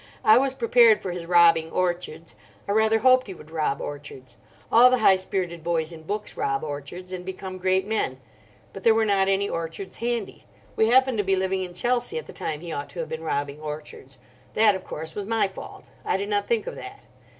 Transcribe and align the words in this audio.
I 0.23 0.39
was 0.39 0.55
prepared 0.55 0.99
for 0.99 1.11
his 1.11 1.27
robbing 1.27 1.69
orchards. 1.69 2.35
I 2.67 2.71
rather 2.71 2.97
hoped 2.97 3.27
he 3.27 3.35
would 3.35 3.51
rob 3.51 3.79
orchards. 3.79 4.35
All 4.71 4.89
the 4.89 4.97
high 4.97 5.15
spirited 5.15 5.63
boys 5.63 5.91
in 5.91 6.01
books 6.01 6.35
rob 6.35 6.63
orchards, 6.63 7.11
and 7.11 7.23
become 7.23 7.59
great 7.59 7.85
men. 7.85 8.19
But 8.73 8.83
there 8.83 8.95
were 8.95 9.05
not 9.05 9.27
any 9.27 9.47
orchards 9.47 9.97
handy. 9.97 10.45
We 10.75 10.87
happened 10.87 11.19
to 11.19 11.23
be 11.23 11.35
living 11.35 11.61
in 11.61 11.75
Chelsea 11.75 12.17
at 12.17 12.25
the 12.25 12.33
time 12.33 12.61
he 12.61 12.71
ought 12.73 12.89
to 12.89 12.99
have 12.99 13.09
been 13.09 13.21
robbing 13.21 13.59
orchards: 13.61 14.17
that, 14.55 14.73
of 14.73 14.83
course, 14.83 15.13
was 15.13 15.25
my 15.27 15.47
fault. 15.47 15.91
I 16.03 16.17
did 16.17 16.29
not 16.29 16.47
think 16.47 16.65
of 16.65 16.73
that. 16.77 17.05